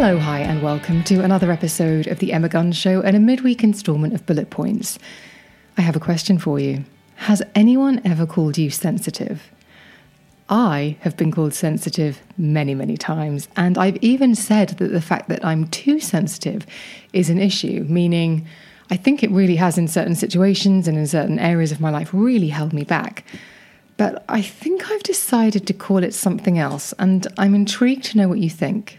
Hello, 0.00 0.16
hi, 0.16 0.38
and 0.38 0.62
welcome 0.62 1.02
to 1.02 1.24
another 1.24 1.50
episode 1.50 2.06
of 2.06 2.20
The 2.20 2.32
Emma 2.32 2.48
Guns 2.48 2.76
Show 2.76 3.00
and 3.00 3.16
a 3.16 3.18
midweek 3.18 3.64
instalment 3.64 4.14
of 4.14 4.24
Bullet 4.26 4.48
Points. 4.48 4.96
I 5.76 5.80
have 5.80 5.96
a 5.96 6.00
question 6.00 6.38
for 6.38 6.60
you. 6.60 6.84
Has 7.16 7.42
anyone 7.56 8.00
ever 8.04 8.24
called 8.24 8.56
you 8.56 8.70
sensitive? 8.70 9.50
I 10.48 10.96
have 11.00 11.16
been 11.16 11.32
called 11.32 11.52
sensitive 11.52 12.22
many, 12.36 12.76
many 12.76 12.96
times, 12.96 13.48
and 13.56 13.76
I've 13.76 13.96
even 13.96 14.36
said 14.36 14.68
that 14.68 14.92
the 14.92 15.00
fact 15.00 15.28
that 15.30 15.44
I'm 15.44 15.66
too 15.66 15.98
sensitive 15.98 16.64
is 17.12 17.28
an 17.28 17.40
issue, 17.40 17.84
meaning 17.88 18.46
I 18.90 18.96
think 18.96 19.24
it 19.24 19.32
really 19.32 19.56
has 19.56 19.78
in 19.78 19.88
certain 19.88 20.14
situations 20.14 20.86
and 20.86 20.96
in 20.96 21.08
certain 21.08 21.40
areas 21.40 21.72
of 21.72 21.80
my 21.80 21.90
life 21.90 22.10
really 22.12 22.50
held 22.50 22.72
me 22.72 22.84
back. 22.84 23.24
But 23.96 24.24
I 24.28 24.42
think 24.42 24.92
I've 24.92 25.02
decided 25.02 25.66
to 25.66 25.74
call 25.74 26.04
it 26.04 26.14
something 26.14 26.56
else, 26.56 26.94
and 27.00 27.26
I'm 27.36 27.56
intrigued 27.56 28.04
to 28.04 28.16
know 28.16 28.28
what 28.28 28.38
you 28.38 28.48
think. 28.48 28.98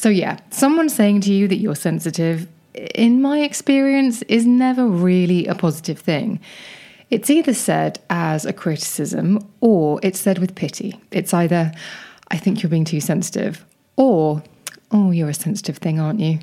So, 0.00 0.08
yeah, 0.08 0.38
someone 0.48 0.88
saying 0.88 1.20
to 1.22 1.32
you 1.34 1.46
that 1.48 1.58
you're 1.58 1.74
sensitive, 1.74 2.48
in 2.94 3.20
my 3.20 3.40
experience, 3.40 4.22
is 4.22 4.46
never 4.46 4.86
really 4.86 5.46
a 5.46 5.54
positive 5.54 5.98
thing. 5.98 6.40
It's 7.10 7.28
either 7.28 7.52
said 7.52 8.00
as 8.08 8.46
a 8.46 8.54
criticism 8.54 9.46
or 9.60 10.00
it's 10.02 10.18
said 10.18 10.38
with 10.38 10.54
pity. 10.54 10.98
It's 11.10 11.34
either, 11.34 11.72
I 12.28 12.38
think 12.38 12.62
you're 12.62 12.70
being 12.70 12.86
too 12.86 13.02
sensitive, 13.02 13.62
or, 13.96 14.42
oh, 14.90 15.10
you're 15.10 15.28
a 15.28 15.34
sensitive 15.34 15.76
thing, 15.76 16.00
aren't 16.00 16.20
you? 16.20 16.38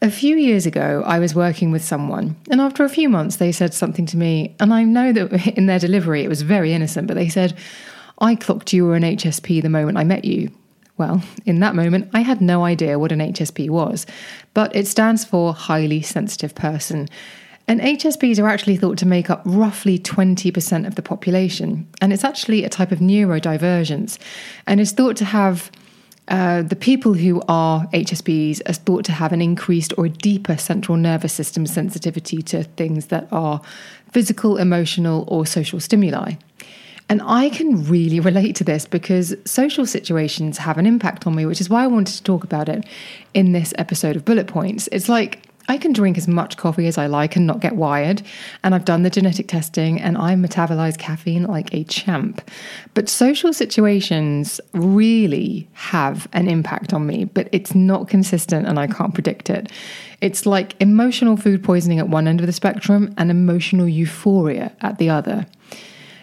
A 0.00 0.08
few 0.08 0.36
years 0.36 0.64
ago, 0.64 1.02
I 1.04 1.18
was 1.18 1.34
working 1.34 1.72
with 1.72 1.82
someone, 1.82 2.36
and 2.48 2.60
after 2.60 2.84
a 2.84 2.88
few 2.88 3.08
months, 3.08 3.38
they 3.38 3.50
said 3.50 3.74
something 3.74 4.06
to 4.06 4.16
me, 4.16 4.54
and 4.60 4.72
I 4.72 4.84
know 4.84 5.12
that 5.12 5.48
in 5.58 5.66
their 5.66 5.80
delivery 5.80 6.22
it 6.22 6.28
was 6.28 6.42
very 6.42 6.72
innocent, 6.72 7.08
but 7.08 7.14
they 7.14 7.28
said, 7.28 7.58
I 8.20 8.36
clocked 8.36 8.72
you 8.72 8.84
were 8.84 8.94
an 8.94 9.02
HSP 9.02 9.62
the 9.62 9.68
moment 9.68 9.98
I 9.98 10.04
met 10.04 10.24
you. 10.24 10.52
Well, 10.98 11.22
in 11.46 11.60
that 11.60 11.76
moment, 11.76 12.10
I 12.12 12.20
had 12.20 12.40
no 12.40 12.64
idea 12.64 12.98
what 12.98 13.12
an 13.12 13.20
HSP 13.20 13.70
was, 13.70 14.04
but 14.52 14.74
it 14.74 14.88
stands 14.88 15.24
for 15.24 15.54
highly 15.54 16.02
sensitive 16.02 16.56
person. 16.56 17.08
And 17.68 17.80
HSPs 17.80 18.42
are 18.42 18.48
actually 18.48 18.76
thought 18.76 18.98
to 18.98 19.06
make 19.06 19.30
up 19.30 19.42
roughly 19.44 19.98
20% 19.98 20.86
of 20.86 20.96
the 20.96 21.02
population. 21.02 21.86
And 22.00 22.12
it's 22.12 22.24
actually 22.24 22.64
a 22.64 22.68
type 22.68 22.90
of 22.90 22.98
neurodivergence 22.98 24.18
and 24.66 24.80
is 24.80 24.90
thought 24.92 25.16
to 25.18 25.24
have 25.24 25.70
uh, 26.28 26.62
the 26.62 26.76
people 26.76 27.14
who 27.14 27.42
are 27.48 27.86
HSPs 27.86 28.60
are 28.68 28.72
thought 28.72 29.04
to 29.04 29.12
have 29.12 29.32
an 29.32 29.40
increased 29.40 29.94
or 29.96 30.08
deeper 30.08 30.56
central 30.56 30.96
nervous 30.98 31.32
system 31.32 31.66
sensitivity 31.66 32.42
to 32.42 32.64
things 32.64 33.06
that 33.06 33.28
are 33.30 33.60
physical, 34.12 34.56
emotional, 34.56 35.24
or 35.28 35.46
social 35.46 35.78
stimuli. 35.78 36.34
And 37.08 37.22
I 37.24 37.48
can 37.48 37.84
really 37.86 38.20
relate 38.20 38.54
to 38.56 38.64
this 38.64 38.84
because 38.84 39.34
social 39.44 39.86
situations 39.86 40.58
have 40.58 40.76
an 40.76 40.86
impact 40.86 41.26
on 41.26 41.34
me, 41.34 41.46
which 41.46 41.60
is 41.60 41.70
why 41.70 41.84
I 41.84 41.86
wanted 41.86 42.14
to 42.16 42.22
talk 42.22 42.44
about 42.44 42.68
it 42.68 42.84
in 43.32 43.52
this 43.52 43.72
episode 43.78 44.14
of 44.14 44.24
Bullet 44.24 44.46
Points. 44.46 44.88
It's 44.92 45.08
like 45.08 45.48
I 45.70 45.76
can 45.76 45.92
drink 45.92 46.16
as 46.16 46.26
much 46.26 46.56
coffee 46.56 46.86
as 46.86 46.96
I 46.96 47.06
like 47.06 47.36
and 47.36 47.46
not 47.46 47.60
get 47.60 47.76
wired. 47.76 48.22
And 48.64 48.74
I've 48.74 48.86
done 48.86 49.02
the 49.02 49.10
genetic 49.10 49.48
testing 49.48 50.00
and 50.00 50.16
I 50.16 50.34
metabolize 50.34 50.98
caffeine 50.98 51.44
like 51.44 51.72
a 51.74 51.84
champ. 51.84 52.40
But 52.94 53.08
social 53.08 53.52
situations 53.52 54.60
really 54.72 55.68
have 55.74 56.26
an 56.32 56.48
impact 56.48 56.94
on 56.94 57.06
me, 57.06 57.24
but 57.24 57.48
it's 57.52 57.74
not 57.74 58.08
consistent 58.08 58.66
and 58.66 58.78
I 58.78 58.86
can't 58.86 59.12
predict 59.12 59.50
it. 59.50 59.70
It's 60.22 60.46
like 60.46 60.74
emotional 60.80 61.36
food 61.36 61.62
poisoning 61.62 61.98
at 61.98 62.08
one 62.08 62.26
end 62.26 62.40
of 62.40 62.46
the 62.46 62.52
spectrum 62.52 63.14
and 63.18 63.30
emotional 63.30 63.88
euphoria 63.88 64.72
at 64.80 64.98
the 64.98 65.10
other. 65.10 65.46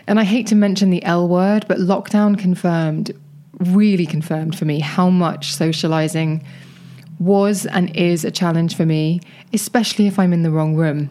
And 0.08 0.20
I 0.20 0.24
hate 0.24 0.48
to 0.48 0.56
mention 0.56 0.90
the 0.90 1.04
L 1.04 1.28
word, 1.28 1.66
but 1.68 1.80
lockdown 1.80 2.38
confirmed, 2.38 3.12
really 3.60 4.06
confirmed 4.06 4.58
for 4.58 4.66
me 4.66 4.80
how 4.80 5.10
much 5.10 5.54
socializing 5.54 6.44
was 7.20 7.66
and 7.66 7.96
is 7.96 8.26
a 8.26 8.32
challenge 8.32 8.76
for 8.76 8.86
me, 8.86 9.22
especially 9.54 10.08
if 10.08 10.20
I'm 10.20 10.34
in 10.34 10.44
the 10.44 10.52
wrong 10.52 10.76
room. 10.76 11.10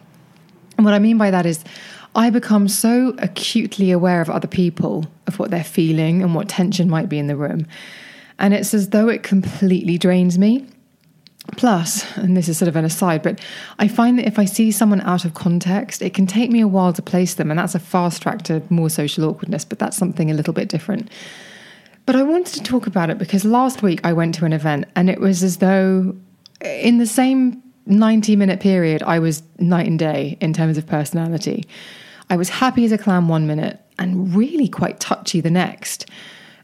And 0.77 0.85
what 0.85 0.93
I 0.93 0.99
mean 0.99 1.17
by 1.17 1.31
that 1.31 1.45
is, 1.45 1.63
I 2.15 2.29
become 2.29 2.69
so 2.69 3.13
acutely 3.17 3.91
aware 3.91 4.21
of 4.21 4.29
other 4.29 4.47
people, 4.47 5.05
of 5.27 5.37
what 5.37 5.51
they're 5.51 5.63
feeling 5.63 6.21
and 6.21 6.33
what 6.33 6.47
tension 6.47 6.89
might 6.89 7.09
be 7.09 7.19
in 7.19 7.27
the 7.27 7.35
room. 7.35 7.67
And 8.39 8.53
it's 8.53 8.73
as 8.73 8.89
though 8.89 9.09
it 9.09 9.23
completely 9.23 9.97
drains 9.97 10.37
me. 10.37 10.65
Plus, 11.57 12.05
and 12.17 12.35
this 12.35 12.49
is 12.49 12.57
sort 12.57 12.67
of 12.67 12.75
an 12.75 12.85
aside, 12.85 13.21
but 13.21 13.39
I 13.79 13.87
find 13.87 14.17
that 14.19 14.27
if 14.27 14.39
I 14.39 14.45
see 14.45 14.71
someone 14.71 15.01
out 15.01 15.25
of 15.25 15.35
context, 15.35 16.01
it 16.01 16.13
can 16.13 16.27
take 16.27 16.49
me 16.49 16.59
a 16.59 16.67
while 16.67 16.91
to 16.93 17.01
place 17.01 17.35
them, 17.35 17.49
and 17.49 17.59
that's 17.59 17.75
a 17.75 17.79
fast 17.79 18.21
track 18.21 18.41
to 18.43 18.61
more 18.69 18.89
social 18.89 19.25
awkwardness, 19.25 19.63
but 19.63 19.79
that's 19.79 19.95
something 19.95 20.31
a 20.31 20.33
little 20.33 20.53
bit 20.53 20.69
different. 20.69 21.09
But 22.05 22.15
I 22.15 22.23
wanted 22.23 22.53
to 22.55 22.63
talk 22.63 22.87
about 22.87 23.09
it 23.09 23.17
because 23.17 23.45
last 23.45 23.81
week 23.81 23.99
I 24.03 24.13
went 24.13 24.35
to 24.35 24.45
an 24.45 24.53
event 24.53 24.85
and 24.95 25.09
it 25.09 25.19
was 25.19 25.41
as 25.41 25.57
though 25.57 26.15
in 26.61 26.99
the 26.99 27.07
same 27.07 27.63
90 27.87 28.35
minute 28.35 28.59
period, 28.59 29.03
I 29.03 29.19
was 29.19 29.43
night 29.59 29.87
and 29.87 29.97
day 29.97 30.37
in 30.39 30.53
terms 30.53 30.77
of 30.77 30.85
personality. 30.85 31.65
I 32.29 32.37
was 32.37 32.49
happy 32.49 32.85
as 32.85 32.91
a 32.91 32.97
clam 32.97 33.27
one 33.27 33.47
minute 33.47 33.79
and 33.97 34.35
really 34.35 34.67
quite 34.67 34.99
touchy 34.99 35.41
the 35.41 35.51
next. 35.51 36.09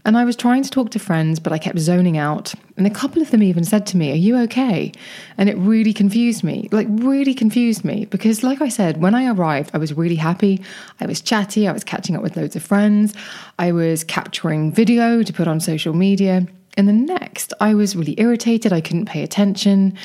And 0.03 0.17
I 0.17 0.25
was 0.25 0.35
trying 0.35 0.63
to 0.63 0.69
talk 0.69 0.89
to 0.91 0.99
friends, 0.99 1.39
but 1.39 1.53
I 1.53 1.57
kept 1.57 1.77
zoning 1.79 2.17
out. 2.17 2.53
And 2.77 2.87
a 2.87 2.89
couple 2.89 3.21
of 3.21 3.31
them 3.31 3.43
even 3.43 3.63
said 3.63 3.85
to 3.87 3.97
me, 3.97 4.11
Are 4.11 4.15
you 4.15 4.37
okay? 4.43 4.91
And 5.37 5.47
it 5.47 5.57
really 5.57 5.93
confused 5.93 6.43
me, 6.43 6.67
like, 6.71 6.87
really 6.89 7.33
confused 7.33 7.85
me. 7.85 8.05
Because, 8.05 8.43
like 8.43 8.61
I 8.61 8.69
said, 8.69 9.01
when 9.01 9.13
I 9.13 9.29
arrived, 9.29 9.71
I 9.73 9.77
was 9.77 9.93
really 9.93 10.15
happy. 10.15 10.61
I 10.99 11.05
was 11.05 11.21
chatty. 11.21 11.67
I 11.67 11.71
was 11.71 11.83
catching 11.83 12.15
up 12.15 12.23
with 12.23 12.35
loads 12.35 12.55
of 12.55 12.63
friends. 12.63 13.13
I 13.59 13.71
was 13.71 14.03
capturing 14.03 14.71
video 14.71 15.21
to 15.23 15.33
put 15.33 15.47
on 15.47 15.59
social 15.59 15.93
media. 15.93 16.47
And 16.77 16.87
the 16.87 16.93
next, 16.93 17.53
I 17.59 17.73
was 17.73 17.95
really 17.95 18.15
irritated. 18.17 18.73
I 18.73 18.81
couldn't 18.81 19.05
pay 19.05 19.23
attention. 19.23 19.97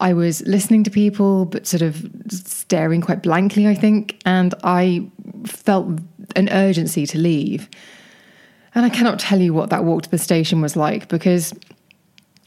I 0.00 0.12
was 0.12 0.42
listening 0.42 0.84
to 0.84 0.90
people, 0.90 1.44
but 1.44 1.66
sort 1.66 1.82
of 1.82 2.06
staring 2.28 3.00
quite 3.00 3.22
blankly, 3.22 3.66
I 3.66 3.74
think. 3.74 4.20
And 4.24 4.54
I 4.64 5.08
felt 5.46 6.00
an 6.36 6.48
urgency 6.50 7.06
to 7.06 7.18
leave. 7.18 7.68
And 8.74 8.84
I 8.84 8.88
cannot 8.88 9.18
tell 9.18 9.40
you 9.40 9.54
what 9.54 9.70
that 9.70 9.84
walk 9.84 10.02
to 10.02 10.10
the 10.10 10.18
station 10.18 10.60
was 10.60 10.76
like 10.76 11.08
because 11.08 11.52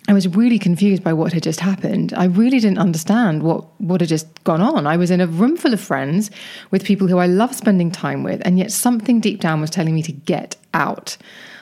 I 0.10 0.14
was 0.14 0.28
really 0.28 0.58
confused 0.58 1.04
by 1.04 1.12
what 1.12 1.34
had 1.34 1.44
just 1.44 1.60
happened. 1.60 2.14
I 2.16 2.26
really 2.26 2.60
didn't 2.60 2.78
understand 2.80 3.44
what, 3.44 3.66
what 3.82 4.00
had 4.00 4.10
just 4.10 4.44
gone 4.46 4.62
on. 4.62 4.88
I 4.88 4.96
was 4.96 5.12
in 5.12 5.20
a 5.20 5.28
room 5.28 5.58
full 5.58 5.74
of 5.74 5.82
friends 5.82 6.32
with 6.72 6.86
people 6.86 7.08
who 7.08 7.18
I 7.18 7.26
love 7.26 7.54
spending 7.54 7.92
time 7.92 8.24
with, 8.24 8.42
and 8.46 8.58
yet 8.58 8.72
something 8.72 9.20
deep 9.20 9.42
down 9.42 9.60
was 9.60 9.70
telling 9.70 9.94
me 9.94 10.02
to 10.04 10.14
get 10.14 10.56
out. 10.74 11.18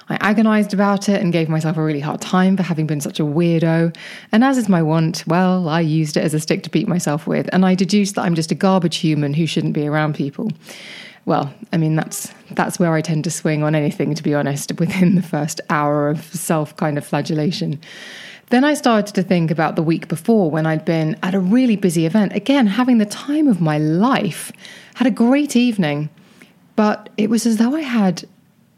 I 0.09 0.17
agonized 0.21 0.73
about 0.73 1.09
it 1.09 1.21
and 1.21 1.33
gave 1.33 1.49
myself 1.49 1.77
a 1.77 1.83
really 1.83 1.99
hard 1.99 2.21
time 2.21 2.55
for 2.57 2.63
having 2.63 2.85
been 2.85 3.01
such 3.01 3.19
a 3.19 3.23
weirdo. 3.23 3.95
And 4.31 4.43
as 4.43 4.57
is 4.57 4.69
my 4.69 4.83
wont, 4.83 5.23
well, 5.25 5.67
I 5.67 5.81
used 5.81 6.15
it 6.15 6.23
as 6.23 6.33
a 6.33 6.39
stick 6.39 6.63
to 6.63 6.69
beat 6.69 6.87
myself 6.87 7.25
with, 7.25 7.49
and 7.51 7.65
I 7.65 7.75
deduced 7.75 8.15
that 8.15 8.21
I'm 8.21 8.35
just 8.35 8.51
a 8.51 8.55
garbage 8.55 8.97
human 8.97 9.33
who 9.33 9.45
shouldn't 9.45 9.73
be 9.73 9.87
around 9.87 10.15
people 10.15 10.51
well, 11.25 11.51
I 11.73 11.77
mean 11.77 11.95
that's 11.95 12.31
that's 12.51 12.79
where 12.79 12.93
I 12.93 13.01
tend 13.01 13.23
to 13.23 13.31
swing 13.31 13.63
on 13.63 13.75
anything 13.75 14.13
to 14.15 14.23
be 14.23 14.33
honest 14.33 14.71
within 14.79 15.15
the 15.15 15.21
first 15.21 15.59
hour 15.69 16.09
of 16.09 16.23
self 16.23 16.75
kind 16.77 16.97
of 16.97 17.05
flagellation. 17.05 17.81
Then 18.51 18.63
I 18.63 18.75
started 18.75 19.15
to 19.15 19.23
think 19.23 19.49
about 19.49 19.75
the 19.75 19.81
week 19.81 20.07
before 20.07 20.51
when 20.51 20.67
I'd 20.67 20.85
been 20.85 21.17
at 21.23 21.33
a 21.33 21.39
really 21.39 21.75
busy 21.75 22.05
event, 22.05 22.33
again, 22.33 22.67
having 22.67 22.99
the 22.99 23.05
time 23.07 23.47
of 23.47 23.59
my 23.59 23.79
life, 23.79 24.51
had 24.93 25.07
a 25.07 25.11
great 25.11 25.55
evening, 25.55 26.09
but 26.75 27.09
it 27.17 27.31
was 27.31 27.47
as 27.47 27.57
though 27.57 27.75
I 27.75 27.81
had 27.81 28.23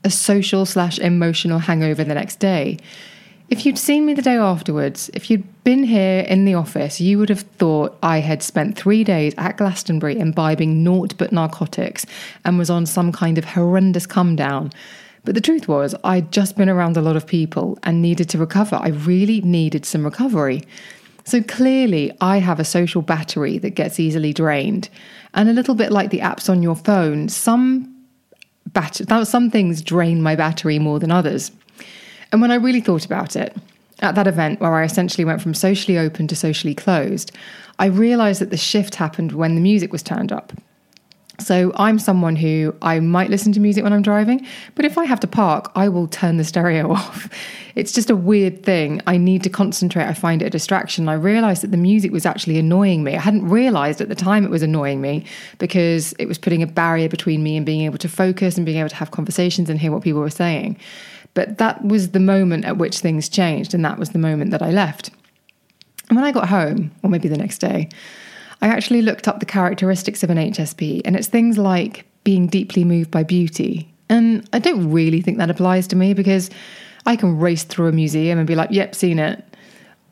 a 0.07 0.09
social 0.09 0.65
slash 0.65 0.97
emotional 0.97 1.59
hangover 1.59 2.03
the 2.03 2.15
next 2.15 2.39
day. 2.39 2.77
If 3.49 3.65
you'd 3.65 3.77
seen 3.77 4.05
me 4.05 4.13
the 4.13 4.21
day 4.21 4.37
afterwards, 4.37 5.09
if 5.13 5.29
you'd 5.29 5.63
been 5.63 5.83
here 5.83 6.21
in 6.21 6.45
the 6.45 6.55
office, 6.55 6.99
you 6.99 7.17
would 7.19 7.29
have 7.29 7.41
thought 7.41 7.97
I 8.01 8.19
had 8.19 8.41
spent 8.41 8.77
three 8.77 9.03
days 9.03 9.33
at 9.37 9.57
Glastonbury 9.57 10.17
imbibing 10.17 10.83
naught 10.83 11.17
but 11.17 11.31
narcotics 11.31 12.05
and 12.43 12.57
was 12.57 12.69
on 12.69 12.85
some 12.85 13.11
kind 13.11 13.37
of 13.37 13.45
horrendous 13.45 14.05
come 14.05 14.35
down. 14.35 14.71
But 15.25 15.35
the 15.35 15.41
truth 15.41 15.67
was, 15.67 15.93
I'd 16.05 16.31
just 16.31 16.55
been 16.55 16.69
around 16.69 16.95
a 16.95 17.01
lot 17.01 17.17
of 17.17 17.27
people 17.27 17.77
and 17.83 18.01
needed 18.01 18.29
to 18.29 18.37
recover. 18.37 18.77
I 18.77 18.89
really 18.89 19.41
needed 19.41 19.85
some 19.85 20.05
recovery. 20.05 20.63
So 21.25 21.41
clearly, 21.41 22.13
I 22.21 22.37
have 22.37 22.61
a 22.61 22.63
social 22.63 23.01
battery 23.01 23.57
that 23.57 23.71
gets 23.71 23.99
easily 23.99 24.31
drained. 24.31 24.87
And 25.33 25.49
a 25.49 25.53
little 25.53 25.75
bit 25.75 25.91
like 25.91 26.11
the 26.11 26.19
apps 26.19 26.49
on 26.49 26.63
your 26.63 26.75
phone, 26.75 27.27
some, 27.27 27.96
bat- 28.73 29.27
some 29.27 29.49
things 29.49 29.81
drain 29.81 30.21
my 30.21 30.35
battery 30.35 30.79
more 30.79 30.99
than 30.99 31.11
others. 31.11 31.51
And 32.31 32.41
when 32.41 32.51
I 32.51 32.55
really 32.55 32.81
thought 32.81 33.05
about 33.05 33.35
it, 33.35 33.55
at 33.99 34.15
that 34.15 34.27
event 34.27 34.59
where 34.59 34.75
I 34.75 34.83
essentially 34.83 35.25
went 35.25 35.41
from 35.41 35.53
socially 35.53 35.97
open 35.97 36.27
to 36.27 36.35
socially 36.35 36.75
closed, 36.75 37.31
I 37.79 37.85
realized 37.87 38.41
that 38.41 38.51
the 38.51 38.57
shift 38.57 38.95
happened 38.95 39.31
when 39.31 39.55
the 39.55 39.61
music 39.61 39.91
was 39.91 40.03
turned 40.03 40.31
up. 40.31 40.53
So 41.39 41.71
I'm 41.75 41.99
someone 41.99 42.35
who 42.35 42.75
I 42.81 42.99
might 42.99 43.29
listen 43.29 43.53
to 43.53 43.59
music 43.59 43.83
when 43.83 43.93
I'm 43.93 44.01
driving, 44.01 44.45
but 44.73 44.85
if 44.85 44.97
I 44.97 45.05
have 45.05 45.19
to 45.19 45.27
park, 45.27 45.71
I 45.75 45.87
will 45.87 46.07
turn 46.07 46.37
the 46.37 46.43
stereo 46.43 46.91
off. 46.93 47.29
It's 47.75 47.91
just 47.91 48.09
a 48.09 48.15
weird 48.15 48.63
thing. 48.63 49.01
I 49.05 49.17
need 49.17 49.43
to 49.43 49.49
concentrate. 49.49 50.05
I 50.05 50.13
find 50.13 50.41
it 50.41 50.45
a 50.45 50.49
distraction. 50.49 51.07
I 51.07 51.13
realized 51.13 51.61
that 51.61 51.69
the 51.69 51.77
music 51.77 52.11
was 52.11 52.25
actually 52.25 52.57
annoying 52.57 53.03
me. 53.03 53.15
I 53.15 53.19
hadn't 53.19 53.47
realized 53.47 54.01
at 54.01 54.09
the 54.09 54.15
time 54.15 54.45
it 54.45 54.49
was 54.49 54.63
annoying 54.63 54.99
me 54.99 55.25
because 55.59 56.13
it 56.13 56.25
was 56.25 56.39
putting 56.39 56.63
a 56.63 56.67
barrier 56.67 57.07
between 57.07 57.43
me 57.43 57.55
and 57.55 57.65
being 57.65 57.81
able 57.81 57.99
to 57.99 58.09
focus 58.09 58.57
and 58.57 58.65
being 58.65 58.79
able 58.79 58.89
to 58.89 58.95
have 58.95 59.11
conversations 59.11 59.69
and 59.69 59.79
hear 59.79 59.91
what 59.91 60.01
people 60.01 60.21
were 60.21 60.31
saying. 60.31 60.77
But 61.35 61.59
that 61.59 61.85
was 61.85 62.11
the 62.11 62.19
moment 62.19 62.65
at 62.65 62.77
which 62.77 62.97
things 62.97 63.29
changed, 63.29 63.75
and 63.75 63.85
that 63.85 63.99
was 63.99 64.09
the 64.09 64.17
moment 64.17 64.49
that 64.49 64.63
I 64.63 64.71
left. 64.71 65.11
And 66.09 66.15
when 66.15 66.25
I 66.25 66.31
got 66.31 66.49
home, 66.49 66.89
or 67.03 67.11
maybe 67.11 67.27
the 67.27 67.37
next 67.37 67.59
day, 67.59 67.89
I 68.61 68.67
actually 68.67 69.01
looked 69.01 69.27
up 69.27 69.39
the 69.39 69.45
characteristics 69.45 70.23
of 70.23 70.29
an 70.29 70.37
HSP, 70.37 71.01
and 71.05 71.15
it's 71.15 71.27
things 71.27 71.57
like 71.57 72.05
being 72.23 72.47
deeply 72.47 72.83
moved 72.83 73.11
by 73.11 73.23
beauty. 73.23 73.93
And 74.09 74.47
I 74.53 74.59
don't 74.59 74.91
really 74.91 75.21
think 75.21 75.37
that 75.37 75.49
applies 75.49 75.87
to 75.87 75.95
me 75.95 76.13
because 76.13 76.49
I 77.05 77.15
can 77.15 77.37
race 77.39 77.63
through 77.63 77.87
a 77.87 77.91
museum 77.91 78.37
and 78.37 78.47
be 78.47 78.55
like, 78.55 78.71
yep, 78.71 78.95
seen 78.95 79.19
it. 79.19 79.43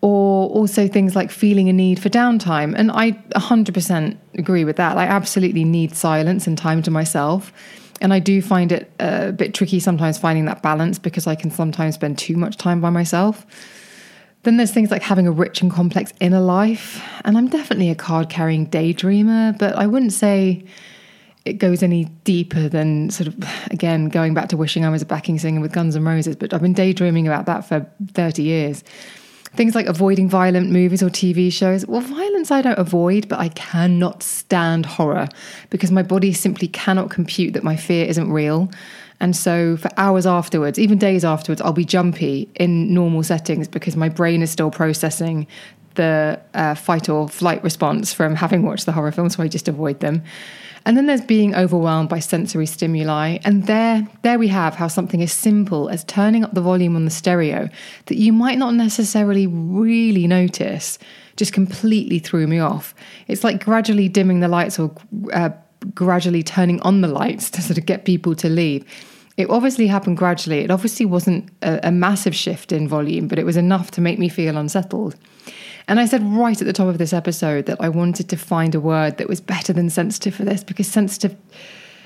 Or 0.01 0.49
also 0.49 0.87
things 0.87 1.15
like 1.15 1.31
feeling 1.31 1.67
a 1.67 1.73
need 1.73 1.99
for 1.99 2.09
downtime. 2.09 2.75
And 2.77 2.91
I 2.91 3.13
100% 3.35 4.17
agree 4.35 4.63
with 4.63 4.75
that. 4.75 4.97
I 4.97 5.05
absolutely 5.05 5.63
need 5.63 5.95
silence 5.95 6.45
and 6.45 6.57
time 6.57 6.81
to 6.83 6.91
myself. 6.91 7.51
And 8.01 8.13
I 8.13 8.19
do 8.19 8.41
find 8.41 8.71
it 8.71 8.91
a 8.99 9.31
bit 9.31 9.53
tricky 9.53 9.79
sometimes 9.79 10.17
finding 10.17 10.45
that 10.45 10.61
balance 10.61 10.99
because 10.99 11.27
I 11.27 11.35
can 11.35 11.49
sometimes 11.49 11.95
spend 11.95 12.17
too 12.17 12.35
much 12.35 12.57
time 12.57 12.81
by 12.81 12.89
myself. 12.89 13.45
Then 14.45 14.57
there's 14.57 14.71
things 14.71 14.91
like 14.91 15.01
having 15.01 15.25
a 15.25 15.31
rich 15.31 15.63
and 15.63 15.71
complex 15.71 16.13
inner 16.19 16.39
life. 16.39 17.03
And 17.25 17.35
I'm 17.35 17.47
definitely 17.47 17.89
a 17.89 17.95
card 17.95 18.29
carrying 18.29 18.67
daydreamer, 18.67 19.57
but 19.57 19.75
I 19.75 19.87
wouldn't 19.87 20.13
say 20.13 20.63
it 21.45 21.53
goes 21.53 21.81
any 21.81 22.05
deeper 22.23 22.69
than 22.69 23.09
sort 23.09 23.27
of, 23.27 23.35
again, 23.71 24.07
going 24.07 24.35
back 24.35 24.49
to 24.49 24.57
wishing 24.57 24.85
I 24.85 24.89
was 24.89 25.01
a 25.01 25.05
backing 25.05 25.39
singer 25.39 25.61
with 25.61 25.71
Guns 25.71 25.95
N' 25.95 26.05
Roses. 26.05 26.35
But 26.35 26.53
I've 26.53 26.61
been 26.61 26.73
daydreaming 26.73 27.27
about 27.27 27.47
that 27.47 27.67
for 27.67 27.89
30 28.13 28.43
years. 28.43 28.83
Things 29.55 29.73
like 29.73 29.87
avoiding 29.87 30.29
violent 30.29 30.69
movies 30.69 31.01
or 31.01 31.09
TV 31.09 31.51
shows. 31.51 31.83
Well, 31.87 32.01
violence 32.01 32.51
I 32.51 32.61
don't 32.61 32.77
avoid, 32.77 33.27
but 33.27 33.39
I 33.39 33.49
cannot 33.49 34.21
stand 34.21 34.85
horror 34.85 35.27
because 35.71 35.91
my 35.91 36.03
body 36.03 36.33
simply 36.33 36.67
cannot 36.67 37.09
compute 37.09 37.53
that 37.53 37.63
my 37.63 37.75
fear 37.75 38.05
isn't 38.05 38.31
real. 38.31 38.69
And 39.19 39.35
so 39.35 39.77
for 39.77 39.89
hours 39.97 40.25
afterwards, 40.25 40.77
even 40.77 40.97
days 40.97 41.23
afterwards, 41.23 41.61
I'll 41.61 41.73
be 41.73 41.85
jumpy 41.85 42.49
in 42.55 42.93
normal 42.93 43.23
settings 43.23 43.67
because 43.67 43.95
my 43.95 44.09
brain 44.09 44.41
is 44.41 44.51
still 44.51 44.71
processing 44.71 45.47
the 45.95 46.39
uh, 46.53 46.75
fight 46.75 47.07
or 47.07 47.29
flight 47.29 47.63
response 47.63 48.13
from 48.13 48.35
having 48.35 48.63
watched 48.63 48.85
the 48.85 48.91
horror 48.91 49.11
film, 49.11 49.29
so 49.29 49.41
I 49.41 49.47
just 49.47 49.67
avoid 49.67 50.01
them. 50.01 50.23
And 50.85 50.95
then 50.95 51.07
there's 51.07 51.21
being 51.21 51.55
overwhelmed 51.55 52.09
by 52.09 52.19
sensory 52.19 52.67
stimuli. 52.67 53.39
And 53.43 53.65
there, 53.65 54.07
there 54.21 54.37
we 54.37 54.47
have 54.49 54.75
how 54.75 54.87
something 54.87 55.23
as 55.23 55.31
simple 55.31 55.89
as 55.89 56.03
turning 56.03 56.43
up 56.43 56.53
the 56.53 56.61
volume 56.61 56.95
on 56.95 57.05
the 57.05 57.11
stereo 57.11 57.69
that 58.05 58.17
you 58.17 58.31
might 58.31 58.59
not 58.59 58.75
necessarily 58.75 59.47
really 59.47 60.27
notice 60.27 60.99
just 61.37 61.53
completely 61.53 62.19
threw 62.19 62.45
me 62.45 62.59
off. 62.59 62.93
It's 63.27 63.43
like 63.43 63.63
gradually 63.63 64.07
dimming 64.07 64.41
the 64.41 64.47
lights 64.47 64.77
or 64.77 64.91
uh, 65.33 65.49
gradually 65.93 66.43
turning 66.43 66.81
on 66.81 67.01
the 67.01 67.07
lights 67.07 67.49
to 67.51 67.61
sort 67.61 67.77
of 67.77 67.85
get 67.85 68.05
people 68.05 68.35
to 68.35 68.49
leave. 68.49 68.85
It 69.37 69.49
obviously 69.49 69.87
happened 69.87 70.17
gradually. 70.17 70.59
It 70.59 70.71
obviously 70.71 71.05
wasn't 71.05 71.49
a, 71.61 71.79
a 71.87 71.91
massive 71.91 72.35
shift 72.35 72.71
in 72.71 72.87
volume, 72.87 73.27
but 73.27 73.37
it 73.37 73.45
was 73.45 73.57
enough 73.57 73.91
to 73.91 74.01
make 74.01 74.17
me 74.17 74.29
feel 74.29 74.57
unsettled. 74.57 75.15
And 75.87 75.99
I 75.99 76.05
said 76.05 76.23
right 76.23 76.59
at 76.59 76.65
the 76.65 76.73
top 76.73 76.87
of 76.87 76.97
this 76.97 77.13
episode 77.13 77.65
that 77.67 77.79
I 77.79 77.89
wanted 77.89 78.29
to 78.29 78.37
find 78.37 78.73
a 78.73 78.79
word 78.79 79.17
that 79.17 79.29
was 79.29 79.41
better 79.41 79.73
than 79.73 79.89
sensitive 79.89 80.33
for 80.33 80.45
this 80.45 80.63
because 80.63 80.87
sensitive, 80.87 81.35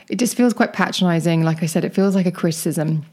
it 0.10 0.18
just 0.18 0.36
feels 0.36 0.54
quite 0.54 0.74
patronizing. 0.74 1.44
Like 1.44 1.64
I 1.64 1.68
said, 1.68 1.86
it 1.86 1.94
feels 1.94 2.16
like 2.16 2.26
a 2.26 2.32
criticism. 2.32 3.06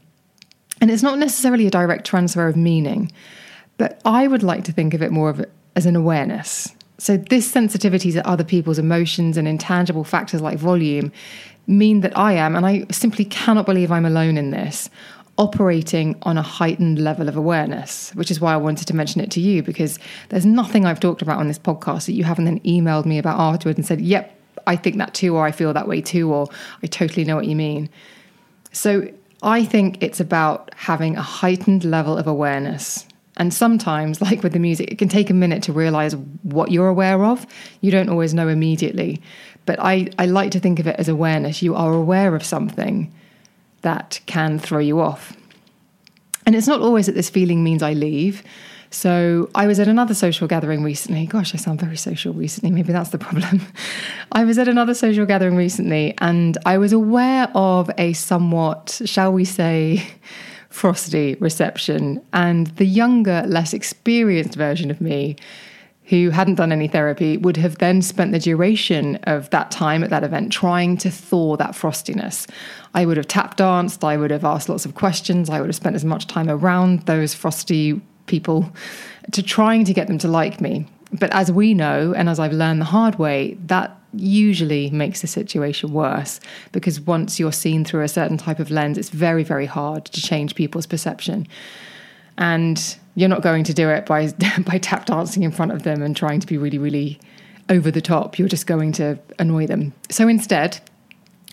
And 0.81 0.91
it's 0.91 1.03
not 1.03 1.19
necessarily 1.19 1.67
a 1.67 1.71
direct 1.71 2.05
transfer 2.05 2.47
of 2.47 2.55
meaning, 2.55 3.11
but 3.77 4.01
I 4.03 4.27
would 4.27 4.43
like 4.43 4.63
to 4.65 4.71
think 4.71 4.93
of 4.93 5.01
it 5.01 5.11
more 5.11 5.29
of 5.29 5.45
as 5.75 5.85
an 5.85 5.95
awareness. 5.95 6.75
So, 6.99 7.17
this 7.17 7.49
sensitivity 7.49 8.11
to 8.13 8.27
other 8.27 8.43
people's 8.43 8.79
emotions 8.79 9.37
and 9.37 9.47
intangible 9.47 10.03
factors 10.03 10.41
like 10.41 10.57
volume 10.57 11.11
mean 11.67 12.01
that 12.01 12.17
I 12.17 12.33
am, 12.33 12.55
and 12.55 12.65
I 12.65 12.85
simply 12.91 13.25
cannot 13.25 13.65
believe 13.65 13.91
I'm 13.91 14.05
alone 14.05 14.37
in 14.37 14.49
this, 14.51 14.89
operating 15.37 16.17
on 16.23 16.37
a 16.37 16.41
heightened 16.41 16.97
level 16.97 17.29
of 17.29 17.35
awareness, 17.35 18.11
which 18.15 18.31
is 18.31 18.41
why 18.41 18.53
I 18.53 18.57
wanted 18.57 18.87
to 18.87 18.95
mention 18.95 19.21
it 19.21 19.29
to 19.31 19.41
you 19.41 19.61
because 19.61 19.99
there's 20.29 20.45
nothing 20.45 20.85
I've 20.85 20.99
talked 20.99 21.21
about 21.21 21.39
on 21.39 21.47
this 21.47 21.59
podcast 21.59 22.07
that 22.07 22.13
you 22.13 22.23
haven't 22.23 22.45
then 22.45 22.59
emailed 22.61 23.05
me 23.05 23.19
about 23.19 23.39
afterwards 23.39 23.77
and 23.77 23.85
said, 23.85 24.01
yep, 24.01 24.33
I 24.65 24.75
think 24.75 24.97
that 24.97 25.13
too, 25.13 25.35
or 25.35 25.45
I 25.45 25.51
feel 25.51 25.73
that 25.73 25.87
way 25.87 26.01
too, 26.01 26.33
or 26.33 26.47
I 26.81 26.87
totally 26.87 27.23
know 27.23 27.35
what 27.35 27.45
you 27.45 27.55
mean. 27.55 27.89
So, 28.71 29.11
I 29.43 29.63
think 29.63 30.01
it's 30.01 30.19
about 30.19 30.73
having 30.75 31.15
a 31.15 31.21
heightened 31.21 31.83
level 31.83 32.17
of 32.17 32.25
awareness 32.25 33.06
and 33.37 33.53
sometimes, 33.53 34.21
like 34.27 34.43
with 34.43 34.53
the 34.53 34.59
music, 34.59 34.91
it 34.91 34.97
can 34.97 35.07
take 35.07 35.29
a 35.29 35.33
minute 35.33 35.63
to 35.63 35.73
realize 35.73 36.15
what 36.43 36.71
you're 36.71 36.89
aware 36.89 37.23
of. 37.23 37.47
You 37.81 37.91
don't 37.91 38.09
always 38.09 38.33
know 38.33 38.47
immediately. 38.47 39.21
But 39.65 39.79
I, 39.79 40.09
I 40.17 40.25
like 40.25 40.51
to 40.51 40.59
think 40.59 40.79
of 40.79 40.87
it 40.87 40.95
as 40.97 41.09
awareness. 41.09 41.61
You 41.61 41.75
are 41.75 41.93
aware 41.93 42.35
of 42.35 42.43
something 42.43 43.13
that 43.81 44.19
can 44.25 44.59
throw 44.59 44.79
you 44.79 44.99
off. 44.99 45.35
And 46.45 46.55
it's 46.55 46.67
not 46.67 46.79
always 46.79 47.07
that 47.07 47.15
this 47.15 47.29
feeling 47.29 47.63
means 47.63 47.83
I 47.83 47.91
leave. 47.93 48.43
So 48.89 49.49
I 49.53 49.67
was 49.67 49.79
at 49.81 49.89
another 49.89 50.13
social 50.13 50.47
gathering 50.47 50.83
recently. 50.83 51.25
Gosh, 51.25 51.53
I 51.53 51.57
sound 51.57 51.81
very 51.81 51.97
social 51.97 52.33
recently. 52.33 52.71
Maybe 52.71 52.93
that's 52.93 53.09
the 53.09 53.17
problem. 53.17 53.61
I 54.31 54.45
was 54.45 54.57
at 54.57 54.69
another 54.69 54.93
social 54.93 55.25
gathering 55.25 55.57
recently 55.57 56.15
and 56.19 56.57
I 56.65 56.77
was 56.77 56.93
aware 56.93 57.49
of 57.53 57.91
a 57.97 58.13
somewhat, 58.13 59.01
shall 59.03 59.33
we 59.33 59.43
say, 59.43 60.07
frosty 60.77 61.35
reception. 61.39 62.23
And 62.33 62.67
the 62.77 62.85
younger, 62.85 63.43
less 63.47 63.73
experienced 63.73 64.55
version 64.55 64.91
of 64.91 65.01
me, 65.01 65.35
who 66.05 66.29
hadn't 66.29 66.55
done 66.55 66.71
any 66.71 66.87
therapy, 66.87 67.35
would 67.35 67.57
have 67.57 67.79
then 67.79 68.01
spent 68.01 68.31
the 68.31 68.39
duration 68.39 69.15
of 69.23 69.49
that 69.49 69.71
time 69.71 70.03
at 70.03 70.09
that 70.11 70.23
event 70.23 70.53
trying 70.53 70.95
to 70.97 71.11
thaw 71.11 71.57
that 71.57 71.71
frostiness. 71.71 72.47
I 72.93 73.05
would 73.05 73.17
have 73.17 73.27
tap 73.27 73.57
danced, 73.57 74.03
I 74.03 74.15
would 74.15 74.31
have 74.31 74.45
asked 74.45 74.69
lots 74.69 74.85
of 74.85 74.95
questions, 74.95 75.49
I 75.49 75.59
would 75.59 75.67
have 75.67 75.75
spent 75.75 75.97
as 75.97 76.05
much 76.05 76.27
time 76.27 76.49
around 76.49 77.01
those 77.01 77.33
frosty 77.33 77.99
people 78.27 78.71
to 79.33 79.43
trying 79.43 79.83
to 79.83 79.93
get 79.93 80.07
them 80.07 80.19
to 80.19 80.27
like 80.29 80.61
me. 80.61 80.85
But 81.11 81.33
as 81.33 81.51
we 81.51 81.73
know, 81.73 82.13
and 82.15 82.29
as 82.29 82.39
I've 82.39 82.53
learned 82.53 82.79
the 82.79 82.85
hard 82.85 83.15
way, 83.19 83.57
that 83.65 83.96
usually 84.13 84.89
makes 84.89 85.21
the 85.21 85.27
situation 85.27 85.91
worse 85.91 86.39
because 86.71 86.99
once 86.99 87.39
you're 87.39 87.51
seen 87.51 87.85
through 87.85 88.03
a 88.03 88.07
certain 88.07 88.37
type 88.37 88.59
of 88.59 88.71
lens, 88.71 88.97
it's 88.97 89.09
very, 89.09 89.43
very 89.43 89.65
hard 89.65 90.05
to 90.05 90.21
change 90.21 90.55
people's 90.55 90.85
perception. 90.85 91.47
And 92.37 92.97
you're 93.15 93.29
not 93.29 93.41
going 93.41 93.63
to 93.65 93.73
do 93.73 93.89
it 93.89 94.05
by, 94.05 94.31
by 94.65 94.77
tap 94.77 95.05
dancing 95.05 95.43
in 95.43 95.51
front 95.51 95.71
of 95.71 95.83
them 95.83 96.01
and 96.01 96.15
trying 96.15 96.39
to 96.39 96.47
be 96.47 96.57
really, 96.57 96.77
really 96.77 97.19
over 97.69 97.91
the 97.91 98.01
top. 98.01 98.39
You're 98.39 98.47
just 98.47 98.67
going 98.67 98.91
to 98.93 99.19
annoy 99.39 99.67
them. 99.67 99.93
So 100.09 100.27
instead, 100.27 100.79